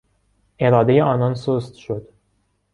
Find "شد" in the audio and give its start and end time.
1.75-2.07